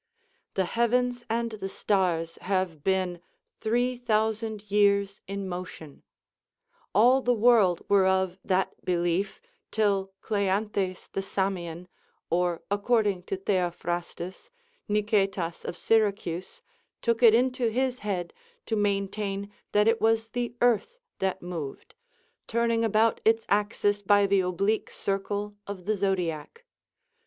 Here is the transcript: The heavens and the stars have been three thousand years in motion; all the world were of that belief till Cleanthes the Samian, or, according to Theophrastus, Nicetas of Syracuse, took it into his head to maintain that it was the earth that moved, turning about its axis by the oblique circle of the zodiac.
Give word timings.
The 0.55 0.65
heavens 0.65 1.23
and 1.29 1.51
the 1.51 1.69
stars 1.69 2.37
have 2.37 2.83
been 2.83 3.21
three 3.59 3.97
thousand 3.97 4.71
years 4.71 5.21
in 5.27 5.47
motion; 5.47 6.01
all 6.95 7.21
the 7.21 7.35
world 7.35 7.87
were 7.87 8.07
of 8.07 8.39
that 8.43 8.73
belief 8.83 9.39
till 9.69 10.11
Cleanthes 10.21 11.07
the 11.11 11.21
Samian, 11.21 11.87
or, 12.31 12.63
according 12.71 13.25
to 13.25 13.37
Theophrastus, 13.37 14.49
Nicetas 14.89 15.63
of 15.63 15.77
Syracuse, 15.77 16.63
took 17.03 17.21
it 17.21 17.35
into 17.35 17.69
his 17.69 17.99
head 17.99 18.33
to 18.65 18.75
maintain 18.75 19.53
that 19.71 19.87
it 19.87 20.01
was 20.01 20.29
the 20.29 20.55
earth 20.61 20.97
that 21.19 21.43
moved, 21.43 21.93
turning 22.47 22.83
about 22.83 23.21
its 23.23 23.45
axis 23.49 24.01
by 24.01 24.25
the 24.25 24.39
oblique 24.39 24.89
circle 24.89 25.57
of 25.67 25.85
the 25.85 25.95
zodiac. 25.95 26.65